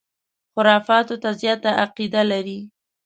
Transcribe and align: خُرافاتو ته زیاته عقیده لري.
خُرافاتو 0.53 1.15
ته 1.23 1.29
زیاته 1.41 1.71
عقیده 1.83 2.21
لري. 2.31 2.59